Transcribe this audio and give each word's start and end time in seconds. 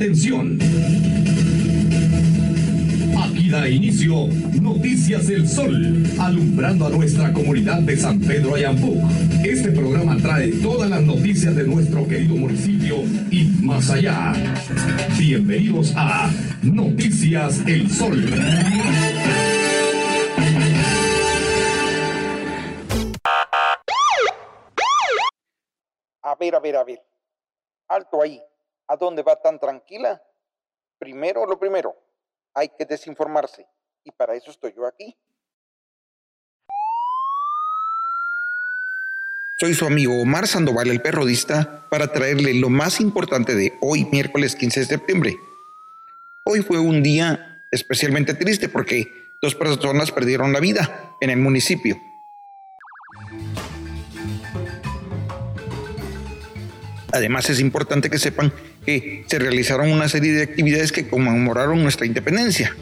Atención. 0.00 0.58
Aquí 3.22 3.50
da 3.50 3.68
inicio 3.68 4.28
Noticias 4.58 5.26
del 5.26 5.46
Sol, 5.46 6.06
alumbrando 6.18 6.86
a 6.86 6.88
nuestra 6.88 7.30
comunidad 7.34 7.82
de 7.82 7.98
San 7.98 8.18
Pedro 8.18 8.54
Ayampuc. 8.54 8.96
Este 9.44 9.70
programa 9.70 10.16
trae 10.16 10.52
todas 10.52 10.88
las 10.88 11.02
noticias 11.02 11.54
de 11.54 11.64
nuestro 11.64 12.08
querido 12.08 12.34
municipio 12.34 13.02
y 13.30 13.44
más 13.62 13.90
allá. 13.90 14.32
Bienvenidos 15.18 15.92
a 15.94 16.30
Noticias 16.62 17.60
El 17.66 17.90
Sol. 17.90 18.24
A 26.22 26.34
ver, 26.40 26.54
a 26.54 26.60
ver, 26.60 26.76
a 26.76 26.84
ver. 26.84 27.02
Alto 27.86 28.22
ahí. 28.22 28.40
¿A 28.90 28.96
dónde 28.96 29.22
va 29.22 29.36
tan 29.36 29.60
tranquila? 29.60 30.20
Primero 30.98 31.46
lo 31.46 31.60
primero. 31.60 31.94
Hay 32.54 32.70
que 32.70 32.84
desinformarse. 32.84 33.64
Y 34.02 34.10
para 34.10 34.34
eso 34.34 34.50
estoy 34.50 34.74
yo 34.76 34.84
aquí. 34.84 35.14
Soy 39.60 39.74
su 39.74 39.86
amigo 39.86 40.20
Omar 40.20 40.48
Sandoval, 40.48 40.88
el 40.88 41.00
perrodista, 41.00 41.86
para 41.88 42.12
traerle 42.12 42.52
lo 42.54 42.68
más 42.68 43.00
importante 43.00 43.54
de 43.54 43.74
hoy, 43.80 44.06
miércoles 44.06 44.56
15 44.56 44.80
de 44.80 44.86
septiembre. 44.86 45.36
Hoy 46.44 46.62
fue 46.62 46.80
un 46.80 47.04
día 47.04 47.62
especialmente 47.70 48.34
triste 48.34 48.68
porque 48.68 49.06
dos 49.40 49.54
personas 49.54 50.10
perdieron 50.10 50.52
la 50.52 50.58
vida 50.58 51.14
en 51.20 51.30
el 51.30 51.38
municipio. 51.38 51.96
Además 57.12 57.50
es 57.50 57.60
importante 57.60 58.10
que 58.10 58.18
sepan 58.18 58.52
que 58.84 59.24
se 59.26 59.38
realizaron 59.38 59.92
una 59.92 60.08
serie 60.08 60.32
de 60.32 60.42
actividades 60.42 60.92
que 60.92 61.08
conmemoraron 61.08 61.82
nuestra 61.82 62.06
independencia. 62.06 62.76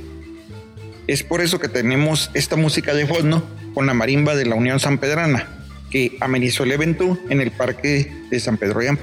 Es 1.07 1.23
por 1.23 1.41
eso 1.41 1.59
que 1.59 1.69
tenemos 1.69 2.31
esta 2.35 2.57
música 2.57 2.95
de 2.95 3.07
fondo 3.07 3.48
con 3.75 3.87
la 3.87 3.95
marimba 3.95 4.37
de 4.37 4.45
la 4.45 4.57
Unión 4.57 4.81
San 4.81 4.98
Pedrana, 4.98 5.48
que 5.91 6.17
amenizó 6.20 6.65
el 6.65 6.73
evento 6.73 7.19
en 7.31 7.41
el 7.41 7.51
Parque 7.51 8.12
de 8.31 8.41
San 8.41 8.59
Pedro 8.59 8.81
de 8.81 8.98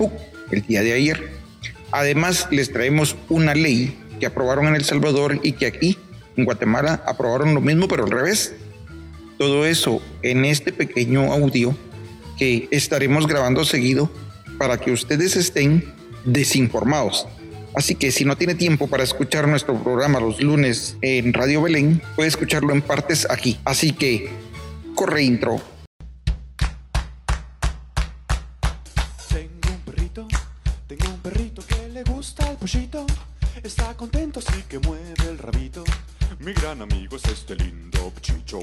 el 0.51 0.61
día 0.61 0.83
de 0.83 0.93
ayer. 0.93 1.31
Además, 1.91 2.47
les 2.51 2.71
traemos 2.71 3.15
una 3.29 3.55
ley 3.55 3.97
que 4.19 4.27
aprobaron 4.27 4.67
en 4.67 4.75
El 4.75 4.83
Salvador 4.83 5.39
y 5.41 5.53
que 5.53 5.65
aquí, 5.65 5.97
en 6.37 6.45
Guatemala, 6.45 7.01
aprobaron 7.07 7.55
lo 7.55 7.61
mismo, 7.61 7.87
pero 7.87 8.03
al 8.03 8.11
revés. 8.11 8.53
Todo 9.37 9.65
eso 9.65 10.01
en 10.21 10.45
este 10.45 10.71
pequeño 10.71 11.33
audio 11.33 11.75
que 12.37 12.67
estaremos 12.71 13.27
grabando 13.27 13.65
seguido 13.65 14.11
para 14.57 14.77
que 14.77 14.91
ustedes 14.91 15.35
estén 15.35 15.93
desinformados. 16.25 17.27
Así 17.75 17.95
que 17.95 18.11
si 18.11 18.23
no 18.23 18.37
tiene 18.37 18.55
tiempo 18.55 18.87
para 18.87 19.03
escuchar 19.03 19.47
nuestro 19.47 19.77
programa 19.83 20.19
los 20.19 20.41
lunes 20.41 20.97
en 21.01 21.33
Radio 21.33 21.61
Belén, 21.61 22.01
puede 22.15 22.29
escucharlo 22.29 22.73
en 22.73 22.81
partes 22.81 23.27
aquí. 23.29 23.59
Así 23.65 23.91
que 23.91 24.29
corre 24.95 25.23
intro. 25.23 25.61
Tengo 29.29 29.69
un 29.69 29.79
perrito, 29.85 30.27
tengo 30.87 31.05
un 31.09 31.19
perrito 31.19 31.61
que 31.67 31.89
le 31.89 32.03
gusta 32.03 32.49
el 32.49 32.57
pollito. 32.57 33.05
Está 33.61 33.93
contento, 33.97 34.39
así 34.39 34.63
que 34.69 34.79
mueve 34.79 35.13
el 35.29 35.37
rabito. 35.37 35.83
Mi 36.39 36.53
gran 36.53 36.81
amigo 36.81 37.17
es 37.17 37.25
este 37.25 37.55
lindo 37.55 38.13
chicho. 38.21 38.59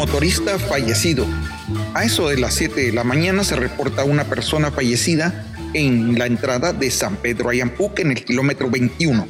Motorista 0.00 0.58
fallecido. 0.58 1.26
A 1.92 2.04
eso 2.04 2.30
de 2.30 2.38
las 2.38 2.54
7 2.54 2.86
de 2.86 2.92
la 2.92 3.04
mañana 3.04 3.44
se 3.44 3.54
reporta 3.54 4.02
una 4.02 4.24
persona 4.24 4.70
fallecida 4.70 5.44
en 5.74 6.18
la 6.18 6.24
entrada 6.24 6.72
de 6.72 6.90
San 6.90 7.16
Pedro 7.16 7.50
Ayampuc 7.50 7.98
en 7.98 8.12
el 8.12 8.24
kilómetro 8.24 8.70
21. 8.70 9.28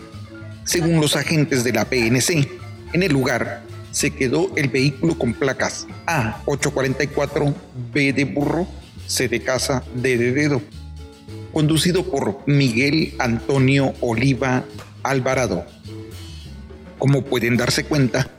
Según 0.62 1.00
los 1.00 1.16
agentes 1.16 1.64
de 1.64 1.72
la 1.72 1.86
PNC, 1.86 2.48
en 2.92 3.02
el 3.02 3.12
lugar 3.12 3.64
se 3.90 4.12
quedó 4.12 4.52
el 4.54 4.68
vehículo 4.68 5.18
con 5.18 5.34
placas 5.34 5.88
A844, 6.06 7.52
B 7.92 8.12
de 8.12 8.24
burro, 8.26 8.68
C 9.08 9.26
de 9.26 9.42
casa, 9.42 9.82
D 9.96 10.16
de 10.16 10.30
dedo, 10.30 10.62
conducido 11.52 12.04
por 12.04 12.46
Miguel 12.46 13.14
Antonio 13.18 13.92
Oliva 14.00 14.62
Alvarado. 15.02 15.66
Como 16.96 17.24
pueden 17.24 17.56
darse 17.56 17.82
cuenta, 17.82 18.30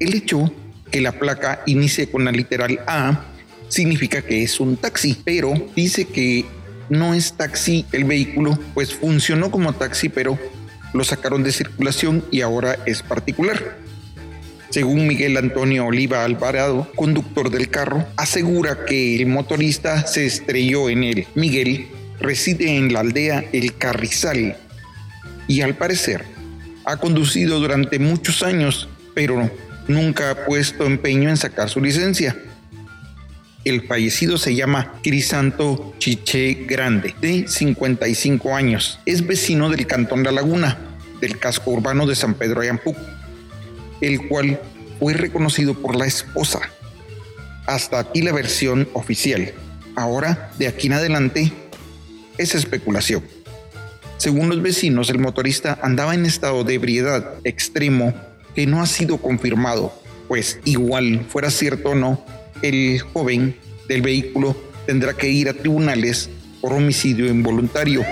el 0.00 0.16
hecho 0.16 0.52
que 0.90 1.00
la 1.00 1.12
placa 1.12 1.62
inicie 1.66 2.10
con 2.10 2.24
la 2.24 2.32
literal 2.32 2.80
A 2.86 3.24
significa 3.68 4.22
que 4.22 4.42
es 4.42 4.60
un 4.60 4.76
taxi, 4.76 5.16
pero 5.24 5.52
dice 5.76 6.06
que 6.06 6.44
no 6.88 7.14
es 7.14 7.34
taxi 7.34 7.84
el 7.92 8.04
vehículo, 8.04 8.58
pues 8.74 8.94
funcionó 8.94 9.50
como 9.50 9.74
taxi, 9.74 10.08
pero 10.08 10.38
lo 10.94 11.04
sacaron 11.04 11.42
de 11.42 11.52
circulación 11.52 12.24
y 12.30 12.40
ahora 12.40 12.78
es 12.86 13.02
particular. 13.02 13.78
Según 14.70 15.06
Miguel 15.06 15.36
Antonio 15.36 15.86
Oliva 15.86 16.24
Alvarado, 16.24 16.90
conductor 16.94 17.50
del 17.50 17.68
carro, 17.68 18.06
asegura 18.16 18.84
que 18.84 19.16
el 19.16 19.26
motorista 19.26 20.06
se 20.06 20.26
estrelló 20.26 20.90
en 20.90 21.04
él. 21.04 21.26
Miguel 21.34 21.88
reside 22.20 22.76
en 22.76 22.92
la 22.92 23.00
aldea 23.00 23.44
El 23.52 23.76
Carrizal 23.76 24.56
y 25.46 25.62
al 25.62 25.74
parecer 25.74 26.24
ha 26.84 26.96
conducido 26.96 27.60
durante 27.60 27.98
muchos 27.98 28.42
años, 28.42 28.88
pero 29.14 29.50
nunca 29.88 30.30
ha 30.30 30.44
puesto 30.44 30.84
empeño 30.84 31.28
en 31.28 31.36
sacar 31.36 31.68
su 31.68 31.80
licencia. 31.80 32.36
El 33.64 33.86
fallecido 33.86 34.38
se 34.38 34.54
llama 34.54 34.94
Crisanto 35.02 35.94
Chiché 35.98 36.64
Grande, 36.66 37.14
de 37.20 37.48
55 37.48 38.54
años. 38.54 39.00
Es 39.04 39.26
vecino 39.26 39.68
del 39.68 39.86
Cantón 39.86 40.22
La 40.22 40.30
Laguna, 40.30 40.78
del 41.20 41.38
casco 41.38 41.72
urbano 41.72 42.06
de 42.06 42.14
San 42.14 42.34
Pedro 42.34 42.60
Ayampuc, 42.60 42.96
el 44.00 44.28
cual 44.28 44.60
fue 44.98 45.14
reconocido 45.14 45.74
por 45.74 45.96
la 45.96 46.06
esposa. 46.06 46.60
Hasta 47.66 47.98
aquí 47.98 48.22
la 48.22 48.32
versión 48.32 48.88
oficial. 48.92 49.52
Ahora, 49.96 50.50
de 50.58 50.68
aquí 50.68 50.86
en 50.86 50.92
adelante, 50.94 51.52
es 52.38 52.54
especulación. 52.54 53.22
Según 54.16 54.48
los 54.48 54.62
vecinos, 54.62 55.10
el 55.10 55.18
motorista 55.18 55.78
andaba 55.82 56.14
en 56.14 56.24
estado 56.24 56.64
de 56.64 56.74
ebriedad 56.74 57.34
extremo 57.44 58.14
que 58.58 58.66
no 58.66 58.82
ha 58.82 58.86
sido 58.86 59.18
confirmado, 59.18 59.92
pues 60.26 60.58
igual 60.64 61.24
fuera 61.28 61.48
cierto 61.48 61.90
o 61.90 61.94
no, 61.94 62.24
el 62.60 62.98
joven 62.98 63.56
del 63.86 64.02
vehículo 64.02 64.56
tendrá 64.84 65.14
que 65.14 65.28
ir 65.28 65.48
a 65.48 65.54
tribunales 65.54 66.28
por 66.60 66.72
homicidio 66.72 67.28
involuntario. 67.28 68.04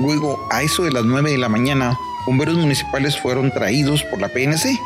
Luego, 0.00 0.44
a 0.50 0.64
eso 0.64 0.82
de 0.82 0.90
las 0.90 1.04
9 1.04 1.30
de 1.30 1.38
la 1.38 1.48
mañana, 1.48 1.96
bomberos 2.26 2.56
municipales 2.56 3.16
fueron 3.16 3.52
traídos 3.52 4.02
por 4.02 4.20
la 4.20 4.28
PNC. 4.28 4.76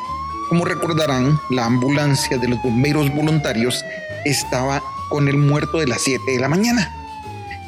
Como 0.51 0.67
recordarán, 0.67 1.41
la 1.49 1.65
ambulancia 1.65 2.37
de 2.37 2.49
los 2.49 2.63
bomberos 2.63 3.11
voluntarios 3.15 3.83
estaba 4.27 4.83
con 5.15 5.29
el 5.29 5.37
muerto 5.37 5.79
de 5.79 5.87
las 5.87 6.03
7 6.03 6.25
de 6.27 6.41
la 6.41 6.49
mañana. 6.49 6.93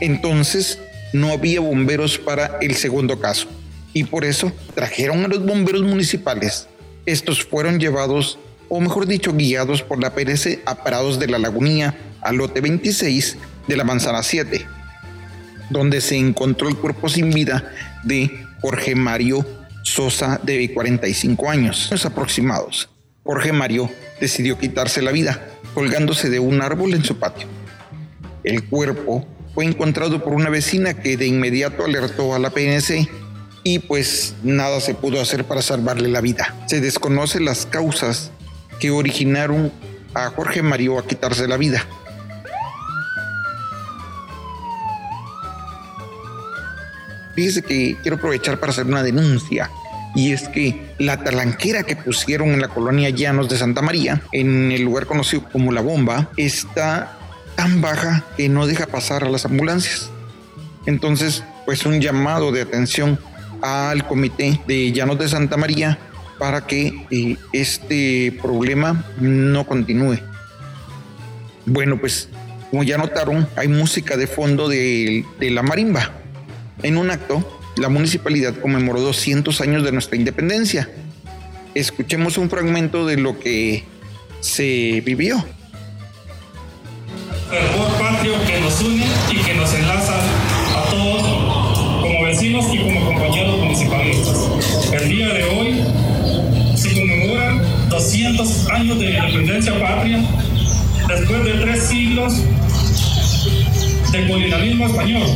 Entonces, 0.01 0.81
no 1.13 1.31
había 1.31 1.61
bomberos 1.61 2.19
para 2.19 2.59
el 2.61 2.75
segundo 2.75 3.21
caso. 3.21 3.47
Y 3.93 4.03
por 4.03 4.25
eso 4.25 4.51
trajeron 4.75 5.25
a 5.25 5.29
los 5.29 5.47
bomberos 5.47 5.83
municipales. 5.83 6.67
Estos 7.07 7.45
fueron 7.45 7.79
llevados, 7.79 8.41
o 8.69 8.81
mejor 8.81 9.07
dicho, 9.07 9.33
guiados 9.33 9.83
por 9.85 10.03
la 10.03 10.13
PNC 10.13 10.59
a 10.67 10.83
parados 10.83 11.21
de 11.21 11.29
la 11.29 11.39
lagunía 11.39 11.97
al 12.21 12.35
lote 12.35 12.61
26 12.61 13.37
de 13.69 13.77
la 13.77 13.85
manzana 13.85 14.25
7 14.25 14.67
donde 15.71 16.01
se 16.01 16.17
encontró 16.17 16.69
el 16.69 16.77
cuerpo 16.77 17.09
sin 17.09 17.31
vida 17.31 17.73
de 18.03 18.29
Jorge 18.61 18.97
Mario 18.97 19.47
Sosa, 19.83 20.41
de 20.43 20.73
45 20.75 21.49
años 21.49 21.93
aproximados. 22.05 22.89
Jorge 23.23 23.53
Mario 23.53 23.89
decidió 24.21 24.59
quitarse 24.59 25.01
la 25.01 25.13
vida 25.13 25.56
colgándose 25.77 26.31
de 26.31 26.39
un 26.39 26.63
árbol 26.63 26.95
en 26.95 27.05
su 27.05 27.19
patio. 27.19 27.47
El 28.45 28.65
cuerpo 28.65 29.27
fue 29.55 29.67
encontrado 29.67 30.25
por 30.25 30.33
una 30.33 30.49
vecina 30.49 30.95
que 30.95 31.19
de 31.19 31.27
inmediato 31.27 31.85
alertó 31.85 32.35
a 32.35 32.39
la 32.39 32.49
PNC 32.49 33.07
y 33.63 33.81
pues 33.81 34.37
nada 34.43 34.81
se 34.81 34.95
pudo 34.95 35.21
hacer 35.21 35.45
para 35.45 35.61
salvarle 35.61 36.09
la 36.09 36.23
vida. 36.23 36.55
Se 36.67 36.81
desconocen 36.81 37.45
las 37.45 37.67
causas 37.67 38.31
que 38.81 38.91
originaron 38.91 39.71
a 40.15 40.31
Jorge 40.31 40.63
Mario 40.63 40.99
a 40.99 41.07
quitarse 41.07 41.47
la 41.47 41.59
vida. 41.59 41.87
Fíjese 47.35 47.61
que 47.61 47.99
quiero 48.01 48.17
aprovechar 48.17 48.59
para 48.59 48.73
hacer 48.73 48.87
una 48.87 49.03
denuncia 49.03 49.71
y 50.17 50.33
es 50.33 50.49
que 50.49 50.81
la 50.99 51.23
talanquera 51.23 51.83
que 51.83 51.95
pusieron 51.95 52.49
en 52.49 52.61
la 52.63 52.69
colonia 52.69 53.11
Llanos 53.11 53.51
de 53.51 53.59
Santa 53.59 53.83
María, 53.83 54.23
en 54.33 54.73
el 54.73 54.83
lugar 54.83 55.07
conocido 55.07 55.45
como 55.53 55.73
La 55.73 55.83
Bomba, 55.83 56.31
está 56.39 57.19
tan 57.55 57.83
baja 57.83 58.25
que 58.37 58.49
no 58.49 58.67
deja 58.67 58.87
pasar 58.87 59.25
a 59.25 59.29
las 59.29 59.45
ambulancias. 59.45 60.11
Entonces, 60.87 61.45
pues 61.67 61.85
un 61.85 62.01
llamado 62.01 62.51
de 62.51 62.63
atención 62.63 63.19
al 63.61 64.07
comité 64.07 64.59
de 64.67 64.91
Llanos 64.91 65.19
de 65.19 65.29
Santa 65.29 65.59
María 65.59 65.99
para 66.39 66.67
que 66.67 66.95
eh, 67.11 67.37
este 67.53 68.39
problema 68.41 69.05
no 69.21 69.67
continúe. 69.67 70.19
Bueno, 71.67 71.99
pues 71.99 72.31
como 72.71 72.85
ya 72.85 72.97
notaron, 72.97 73.47
hay 73.55 73.69
música 73.69 74.17
de 74.17 74.27
fondo 74.27 74.67
de, 74.69 75.27
de 75.39 75.51
la 75.51 75.63
marimba. 75.63 76.13
En 76.83 76.97
un 76.97 77.11
acto, 77.11 77.56
la 77.77 77.89
municipalidad 77.89 78.55
conmemoró 78.61 79.01
200 79.01 79.61
años 79.61 79.85
de 79.85 79.93
nuestra 79.93 80.17
independencia. 80.17 80.89
Escuchemos 81.75 82.39
un 82.39 82.49
fragmento 82.49 83.07
de 83.07 83.19
lo 83.19 83.39
que 83.39 83.85
se 84.41 85.03
vivió. 85.05 85.45
Fervor 87.51 87.89
patrio 87.99 88.35
que 88.47 88.61
nos 88.61 88.81
une 88.81 89.07
y 89.31 89.37
que 89.37 89.55
nos 89.55 89.73
enlaza 89.75 90.15
a 90.75 90.91
todos 90.91 91.23
como 92.01 92.25
vecinos 92.25 92.65
y 92.73 92.79
como 92.79 93.05
compañeros 93.05 93.59
municipalistas. 93.59 94.93
El 94.93 95.09
día 95.09 95.29
de 95.35 95.45
hoy 95.45 95.85
se 96.77 96.95
conmemoran 96.95 97.89
200 97.91 98.69
años 98.71 98.99
de 98.99 99.11
independencia 99.11 99.79
patria 99.79 100.25
después 101.09 101.45
de 101.45 101.53
tres 101.53 101.83
siglos 101.83 102.35
de 104.13 104.27
colonialismo 104.29 104.87
español. 104.87 105.29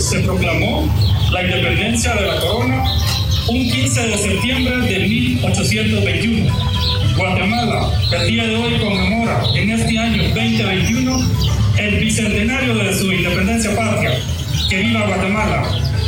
Se 0.00 0.20
proclamó 0.20 0.88
la 1.30 1.42
independencia 1.42 2.14
de 2.14 2.26
la 2.26 2.40
corona 2.40 2.84
un 3.48 3.70
15 3.70 4.08
de 4.08 4.18
septiembre 4.18 4.76
de 4.78 4.98
1821. 5.08 6.54
Guatemala, 7.16 7.90
el 8.12 8.28
día 8.28 8.46
de 8.46 8.56
hoy 8.56 8.78
conmemora 8.78 9.42
en 9.54 9.70
este 9.70 9.98
año 9.98 10.22
2021 10.22 11.20
el 11.78 11.96
bicentenario 12.00 12.74
de 12.76 12.94
su 12.94 13.12
independencia 13.12 13.74
patria. 13.76 14.18
Que 14.70 14.78
viva 14.78 15.06
Guatemala, 15.06 15.62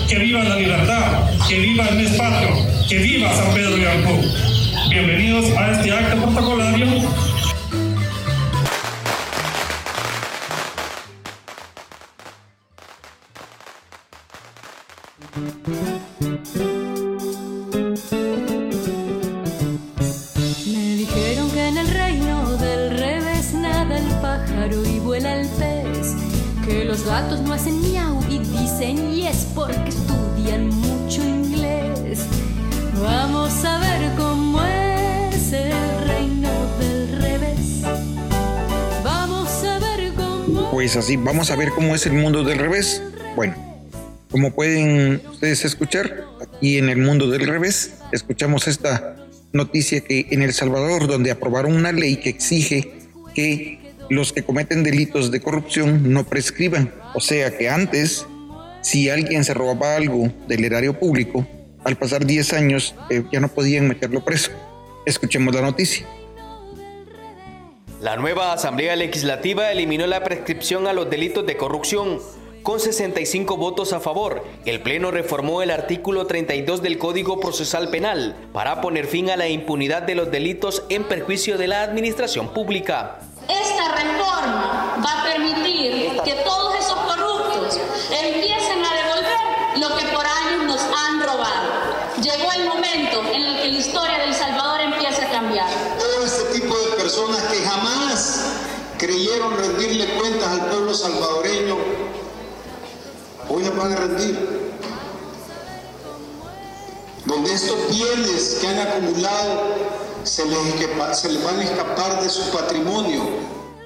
que 0.08 0.18
viva 0.18 0.44
la 0.44 0.56
libertad, 0.56 1.30
que 1.48 1.58
viva 1.58 1.88
el 1.88 1.96
mes 1.96 2.10
patrio, 2.12 2.66
que 2.88 2.98
viva 2.98 3.34
San 3.34 3.54
Pedro 3.54 3.76
de 3.76 3.90
Ampú. 3.90 4.20
Bienvenidos 4.90 5.46
a 5.56 5.72
este 5.72 5.92
acto 5.92 6.16
protocolario 6.22 6.86
Me 20.66 20.94
dijeron 20.96 21.50
que 21.50 21.68
en 21.68 21.78
el 21.78 21.88
reino 21.88 22.56
del 22.56 22.98
revés 22.98 23.54
nada 23.54 23.98
el 23.98 24.06
pájaro 24.20 24.84
y 24.84 24.98
vuela 24.98 25.36
el 25.36 25.46
pez, 25.48 26.14
que 26.64 26.84
los 26.84 27.04
gatos 27.04 27.40
no 27.40 27.52
hacen 27.52 27.80
miau 27.80 28.18
y 28.28 28.38
dicen 28.38 29.12
y 29.12 29.26
es 29.26 29.46
porque 29.54 29.90
estudian 29.90 30.68
mucho 30.68 31.22
inglés. 31.22 32.20
Vamos 33.00 33.64
a 33.64 33.78
ver 33.78 34.14
cómo 34.16 34.62
es 34.62 35.52
el 35.52 35.72
reino 36.06 36.50
del 36.78 37.22
revés. 37.22 37.82
Vamos 39.04 39.64
a 39.64 39.78
ver 39.78 40.12
cómo 40.14 40.70
Pues 40.70 40.96
así, 40.96 41.16
vamos 41.16 41.50
a 41.50 41.56
ver 41.56 41.70
cómo 41.70 41.94
es 41.94 42.06
el 42.06 42.14
mundo 42.14 42.42
del 42.42 42.58
revés. 42.58 43.02
Bueno, 43.36 43.69
como 44.30 44.52
pueden 44.52 45.20
ustedes 45.30 45.64
escuchar, 45.64 46.24
aquí 46.40 46.78
en 46.78 46.88
el 46.88 46.98
mundo 46.98 47.28
del 47.28 47.46
revés, 47.46 47.94
escuchamos 48.12 48.68
esta 48.68 49.16
noticia 49.52 50.00
que 50.00 50.26
en 50.30 50.42
El 50.42 50.52
Salvador, 50.52 51.08
donde 51.08 51.30
aprobaron 51.30 51.74
una 51.74 51.92
ley 51.92 52.16
que 52.16 52.30
exige 52.30 52.92
que 53.34 53.80
los 54.08 54.32
que 54.32 54.42
cometen 54.42 54.82
delitos 54.82 55.30
de 55.30 55.40
corrupción 55.40 56.12
no 56.12 56.24
prescriban. 56.24 56.92
O 57.14 57.20
sea 57.20 57.56
que 57.56 57.68
antes, 57.68 58.26
si 58.82 59.10
alguien 59.10 59.44
se 59.44 59.54
robaba 59.54 59.96
algo 59.96 60.32
del 60.46 60.64
erario 60.64 60.98
público, 60.98 61.46
al 61.84 61.96
pasar 61.96 62.26
10 62.26 62.52
años 62.52 62.94
eh, 63.08 63.24
ya 63.32 63.40
no 63.40 63.48
podían 63.48 63.88
meterlo 63.88 64.24
preso. 64.24 64.52
Escuchemos 65.06 65.54
la 65.54 65.62
noticia. 65.62 66.06
La 68.00 68.16
nueva 68.16 68.52
Asamblea 68.52 68.96
Legislativa 68.96 69.70
eliminó 69.70 70.06
la 70.06 70.24
prescripción 70.24 70.86
a 70.86 70.92
los 70.92 71.10
delitos 71.10 71.46
de 71.46 71.56
corrupción. 71.56 72.18
Con 72.62 72.78
65 72.78 73.56
votos 73.56 73.94
a 73.94 74.00
favor, 74.00 74.44
el 74.66 74.82
Pleno 74.82 75.10
reformó 75.10 75.62
el 75.62 75.70
artículo 75.70 76.26
32 76.26 76.82
del 76.82 76.98
Código 76.98 77.40
Procesal 77.40 77.88
Penal 77.88 78.36
para 78.52 78.82
poner 78.82 79.06
fin 79.06 79.30
a 79.30 79.36
la 79.38 79.48
impunidad 79.48 80.02
de 80.02 80.14
los 80.14 80.30
delitos 80.30 80.82
en 80.90 81.04
perjuicio 81.04 81.56
de 81.56 81.68
la 81.68 81.82
administración 81.82 82.52
pública. 82.52 83.20
Esta 83.48 83.94
reforma 83.94 85.02
va 85.02 85.20
a 85.20 85.24
permitir 85.32 86.20
que 86.22 86.34
todos 86.44 86.74
esos 86.78 86.96
corruptos 86.96 87.80
empiecen 88.10 88.84
a 88.84 88.94
devolver 88.94 89.80
lo 89.80 89.96
que 89.96 90.04
por 90.14 90.26
años 90.26 90.64
nos 90.66 90.82
han 90.82 91.22
robado. 91.22 91.70
Llegó 92.22 92.52
el 92.52 92.66
momento 92.66 93.22
en 93.32 93.42
el 93.42 93.62
que 93.62 93.68
la 93.68 93.78
historia 93.78 94.18
del 94.18 94.34
Salvador 94.34 94.82
empieza 94.82 95.26
a 95.26 95.30
cambiar. 95.30 95.66
todo 95.98 96.24
este 96.26 96.60
tipo 96.60 96.76
de 96.76 96.96
personas 96.96 97.42
que 97.44 97.64
jamás 97.64 98.44
creyeron 98.98 99.56
rendirle 99.56 100.06
cuentas 100.18 100.48
al 100.48 100.66
pueblo 100.66 100.92
salvadoreño, 100.92 101.76
hoy 103.50 103.62
las 103.62 103.76
van 103.76 103.92
a 103.92 103.96
rendir. 103.96 104.38
Donde 107.26 107.52
estos 107.52 107.76
bienes 107.90 108.58
que 108.60 108.68
han 108.68 108.78
acumulado 108.78 109.74
se 110.24 110.46
les, 110.46 110.58
escapa- 110.58 111.14
se 111.14 111.30
les 111.32 111.44
van 111.44 111.58
a 111.58 111.64
escapar 111.64 112.22
de 112.22 112.28
su 112.28 112.50
patrimonio. 112.50 113.22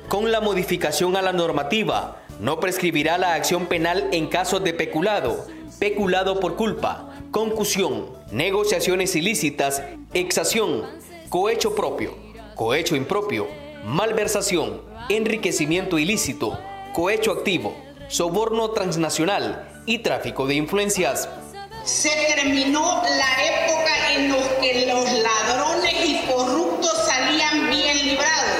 Con 0.08 0.30
la 0.30 0.40
modificación 0.40 1.16
a 1.16 1.22
la 1.22 1.32
normativa, 1.32 2.18
no 2.40 2.60
prescribirá 2.60 3.18
la 3.18 3.34
acción 3.34 3.66
penal 3.66 4.08
en 4.12 4.28
casos 4.28 4.62
de 4.62 4.72
peculado, 4.72 5.46
peculado 5.78 6.40
por 6.40 6.56
culpa, 6.56 7.10
concusión, 7.30 8.06
negociaciones 8.30 9.16
ilícitas, 9.16 9.82
exacción, 10.12 10.84
cohecho 11.28 11.74
propio, 11.74 12.14
cohecho 12.54 12.94
impropio, 12.96 13.48
malversación, 13.84 14.80
enriquecimiento 15.08 15.98
ilícito, 15.98 16.58
cohecho 16.92 17.32
activo, 17.32 17.74
soborno 18.08 18.70
transnacional 18.70 19.68
y 19.86 19.98
tráfico 19.98 20.46
de 20.46 20.54
influencias. 20.54 21.28
Se 21.84 22.10
terminó 22.34 23.02
la 23.02 23.44
época 23.44 24.12
en 24.12 24.28
la 24.30 24.60
que 24.60 24.86
los 24.86 25.04
ladrones 25.12 25.94
y 26.04 26.26
corruptos 26.26 26.92
salían 27.06 27.70
bien 27.70 27.98
librados. 28.06 28.50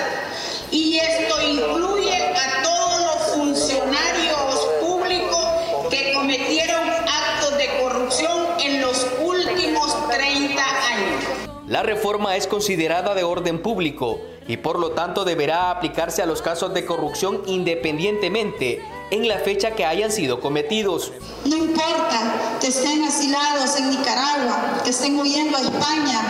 Y 0.71 0.99
esto 0.99 1.35
incluye 1.43 2.15
a 2.15 2.63
todos 2.63 3.01
los 3.01 3.35
funcionarios 3.35 4.69
públicos 4.81 5.47
que 5.91 6.13
cometieron 6.13 6.89
actos 6.89 7.57
de 7.57 7.69
corrupción 7.81 8.47
en 8.61 8.81
los 8.83 9.07
últimos 9.23 10.09
30 10.11 10.63
años. 10.63 11.25
La 11.67 11.83
reforma 11.83 12.37
es 12.37 12.47
considerada 12.47 13.15
de 13.15 13.25
orden 13.25 13.63
público 13.63 14.21
y 14.47 14.59
por 14.59 14.79
lo 14.79 14.91
tanto 14.91 15.25
deberá 15.25 15.71
aplicarse 15.71 16.21
a 16.23 16.27
los 16.27 16.43
casos 16.43 16.75
de 16.75 16.85
corrupción 16.85 17.43
independientemente 17.47 18.83
en 19.11 19.29
la 19.29 19.39
fecha 19.39 19.73
que 19.73 19.85
hayan 19.85 20.11
sido 20.11 20.41
cometidos. 20.41 21.13
No 21.45 21.57
importa 21.57 22.59
que 22.61 22.69
estén 22.69 23.05
asilados 23.05 23.77
en 23.79 23.91
Nicaragua, 23.91 24.81
que 24.83 24.91
estén 24.91 25.19
huyendo 25.19 25.57
a 25.57 25.61
España 25.61 26.21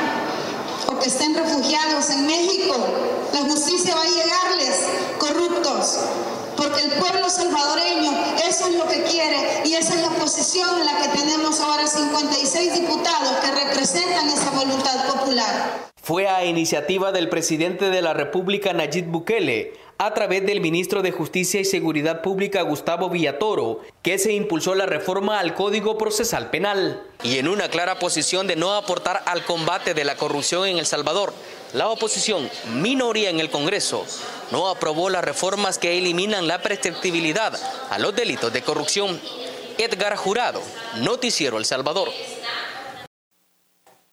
o 0.86 0.98
que 0.98 1.08
estén 1.08 1.34
refugiados 1.34 2.10
en 2.10 2.26
México, 2.26 2.74
la 3.32 3.40
justicia 3.40 3.94
va 3.94 4.02
a 4.02 4.04
llegarles 4.04 4.80
corruptos. 5.18 6.00
Porque 6.56 6.82
el 6.82 6.90
pueblo 6.92 7.28
salvadoreño 7.28 8.12
eso 8.48 8.68
es 8.68 8.74
lo 8.76 8.86
que 8.86 9.02
quiere 9.02 9.62
y 9.64 9.74
esa 9.74 9.94
es 9.94 10.02
la 10.02 10.10
posición 10.10 10.68
en 10.78 10.86
la 10.86 10.98
que 10.98 11.18
tenemos 11.18 11.60
ahora 11.60 11.86
56 11.86 12.74
diputados 12.74 13.32
que 13.42 13.50
representan 13.50 14.28
esa 14.28 14.50
voluntad 14.50 15.04
popular. 15.06 15.92
Fue 16.00 16.28
a 16.28 16.44
iniciativa 16.44 17.12
del 17.12 17.28
presidente 17.28 17.90
de 17.90 18.02
la 18.02 18.12
República 18.12 18.72
Nayib 18.72 19.06
Bukele, 19.06 19.72
a 19.98 20.12
través 20.14 20.44
del 20.44 20.60
ministro 20.60 21.02
de 21.02 21.12
Justicia 21.12 21.60
y 21.60 21.64
Seguridad 21.64 22.20
Pública 22.22 22.62
Gustavo 22.62 23.08
Villatoro, 23.10 23.82
que 24.02 24.18
se 24.18 24.32
impulsó 24.32 24.74
la 24.74 24.86
reforma 24.86 25.38
al 25.38 25.54
Código 25.54 25.96
Procesal 25.96 26.50
Penal. 26.50 27.02
Y 27.22 27.38
en 27.38 27.48
una 27.48 27.68
clara 27.68 27.98
posición 27.98 28.46
de 28.46 28.56
no 28.56 28.74
aportar 28.74 29.22
al 29.26 29.44
combate 29.44 29.94
de 29.94 30.04
la 30.04 30.16
corrupción 30.16 30.66
en 30.66 30.78
El 30.78 30.86
Salvador, 30.86 31.32
la 31.72 31.88
oposición, 31.88 32.48
minoría 32.74 33.30
en 33.30 33.40
el 33.40 33.50
Congreso, 33.50 34.06
no 34.52 34.68
aprobó 34.68 35.10
las 35.10 35.24
reformas 35.24 35.78
que 35.78 35.98
eliminan 35.98 36.46
la 36.46 36.62
prescriptibilidad 36.62 37.58
a 37.90 37.98
los 37.98 38.14
delitos 38.14 38.52
de 38.52 38.62
corrupción. 38.62 39.20
Edgar 39.78 40.14
Jurado, 40.16 40.62
Noticiero 41.00 41.58
El 41.58 41.64
Salvador. 41.64 42.10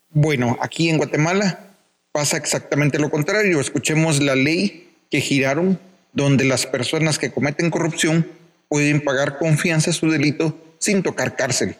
Bueno, 0.09 0.57
aquí 0.59 0.89
en 0.89 0.97
Guatemala 0.97 1.75
pasa 2.11 2.37
exactamente 2.37 2.99
lo 2.99 3.09
contrario. 3.09 3.59
Escuchemos 3.59 4.19
la 4.19 4.35
ley 4.35 4.90
que 5.11 5.21
giraron 5.21 5.79
donde 6.13 6.45
las 6.45 6.65
personas 6.65 7.19
que 7.19 7.31
cometen 7.31 7.69
corrupción 7.69 8.27
pueden 8.67 9.03
pagar 9.03 9.37
confianza 9.37 9.91
a 9.91 9.93
su 9.93 10.09
delito 10.09 10.57
sin 10.79 11.03
tocar 11.03 11.35
cárcel. 11.35 11.75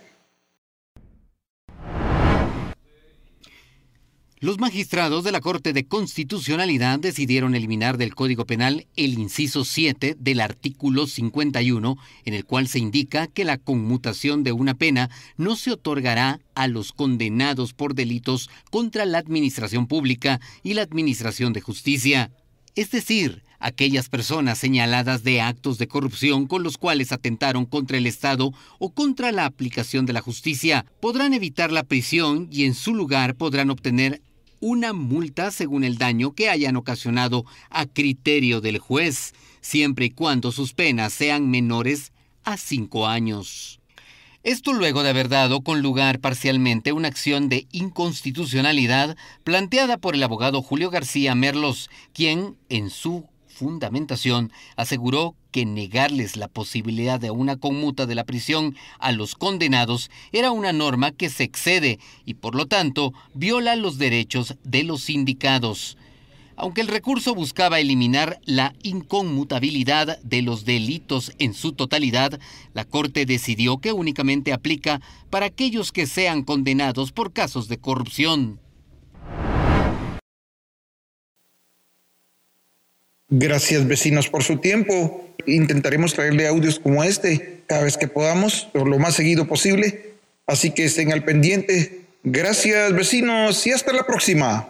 Los 4.43 4.59
magistrados 4.59 5.23
de 5.23 5.31
la 5.31 5.39
Corte 5.39 5.71
de 5.71 5.85
Constitucionalidad 5.85 6.97
decidieron 6.97 7.53
eliminar 7.53 7.99
del 7.99 8.15
Código 8.15 8.47
Penal 8.47 8.87
el 8.95 9.13
inciso 9.19 9.63
7 9.63 10.15
del 10.17 10.39
artículo 10.39 11.05
51, 11.05 11.95
en 12.25 12.33
el 12.33 12.43
cual 12.43 12.67
se 12.67 12.79
indica 12.79 13.27
que 13.27 13.45
la 13.45 13.59
conmutación 13.59 14.43
de 14.43 14.51
una 14.51 14.73
pena 14.73 15.11
no 15.37 15.55
se 15.55 15.69
otorgará 15.69 16.39
a 16.55 16.67
los 16.67 16.91
condenados 16.91 17.73
por 17.73 17.93
delitos 17.93 18.49
contra 18.71 19.05
la 19.05 19.19
administración 19.19 19.85
pública 19.85 20.41
y 20.63 20.73
la 20.73 20.81
administración 20.81 21.53
de 21.53 21.61
justicia. 21.61 22.31
Es 22.75 22.91
decir, 22.91 23.43
aquellas 23.59 24.07
personas 24.07 24.57
señaladas 24.57 25.23
de 25.23 25.41
actos 25.41 25.77
de 25.77 25.87
corrupción 25.87 26.47
con 26.47 26.63
los 26.63 26.77
cuales 26.77 27.11
atentaron 27.11 27.65
contra 27.65 27.97
el 27.97 28.07
Estado 28.07 28.53
o 28.79 28.93
contra 28.93 29.31
la 29.31 29.45
aplicación 29.45 30.05
de 30.05 30.13
la 30.13 30.21
justicia 30.21 30.85
podrán 31.01 31.33
evitar 31.33 31.71
la 31.71 31.83
prisión 31.83 32.47
y 32.49 32.63
en 32.65 32.73
su 32.73 32.95
lugar 32.95 33.35
podrán 33.35 33.69
obtener 33.69 34.21
una 34.61 34.93
multa 34.93 35.51
según 35.51 35.83
el 35.83 35.97
daño 35.97 36.33
que 36.33 36.49
hayan 36.49 36.77
ocasionado 36.77 37.45
a 37.69 37.87
criterio 37.87 38.61
del 38.61 38.77
juez, 38.77 39.33
siempre 39.59 40.05
y 40.05 40.11
cuando 40.11 40.51
sus 40.51 40.73
penas 40.73 41.11
sean 41.11 41.49
menores 41.49 42.13
a 42.43 42.55
cinco 42.57 43.07
años. 43.07 43.80
Esto 44.43 44.73
luego 44.73 45.03
de 45.03 45.09
haber 45.09 45.29
dado 45.29 45.61
con 45.61 45.83
lugar 45.83 46.19
parcialmente 46.19 46.93
una 46.93 47.09
acción 47.09 47.47
de 47.47 47.67
inconstitucionalidad 47.71 49.15
planteada 49.43 49.99
por 49.99 50.15
el 50.15 50.23
abogado 50.23 50.63
Julio 50.63 50.89
García 50.89 51.35
Merlos, 51.35 51.91
quien, 52.11 52.57
en 52.67 52.89
su 52.89 53.29
fundamentación, 53.45 54.51
aseguró 54.77 55.35
que 55.51 55.67
negarles 55.67 56.37
la 56.37 56.47
posibilidad 56.47 57.19
de 57.19 57.29
una 57.29 57.57
conmuta 57.57 58.07
de 58.07 58.15
la 58.15 58.23
prisión 58.23 58.75
a 58.97 59.11
los 59.11 59.35
condenados 59.35 60.09
era 60.31 60.49
una 60.49 60.73
norma 60.73 61.11
que 61.11 61.29
se 61.29 61.43
excede 61.43 61.99
y 62.25 62.33
por 62.33 62.55
lo 62.55 62.65
tanto 62.65 63.13
viola 63.35 63.75
los 63.75 63.99
derechos 63.99 64.55
de 64.63 64.83
los 64.83 65.03
sindicados. 65.03 65.97
Aunque 66.55 66.81
el 66.81 66.87
recurso 66.87 67.33
buscaba 67.33 67.79
eliminar 67.79 68.39
la 68.45 68.73
inconmutabilidad 68.83 70.19
de 70.21 70.41
los 70.41 70.65
delitos 70.65 71.33
en 71.39 71.53
su 71.53 71.73
totalidad, 71.73 72.39
la 72.73 72.85
Corte 72.85 73.25
decidió 73.25 73.77
que 73.79 73.93
únicamente 73.93 74.53
aplica 74.53 75.01
para 75.29 75.47
aquellos 75.47 75.91
que 75.91 76.07
sean 76.07 76.43
condenados 76.43 77.11
por 77.11 77.33
casos 77.33 77.67
de 77.67 77.77
corrupción. 77.77 78.59
Gracias 83.33 83.87
vecinos 83.87 84.27
por 84.27 84.43
su 84.43 84.57
tiempo. 84.57 85.25
Intentaremos 85.47 86.13
traerle 86.13 86.47
audios 86.47 86.79
como 86.79 87.03
este 87.03 87.63
cada 87.65 87.83
vez 87.83 87.97
que 87.97 88.09
podamos, 88.09 88.67
o 88.73 88.83
lo 88.83 88.99
más 88.99 89.15
seguido 89.15 89.47
posible. 89.47 90.15
Así 90.45 90.71
que 90.71 90.83
estén 90.83 91.13
al 91.13 91.23
pendiente. 91.23 92.01
Gracias 92.23 92.93
vecinos 92.93 93.65
y 93.65 93.71
hasta 93.71 93.93
la 93.93 94.05
próxima. 94.05 94.69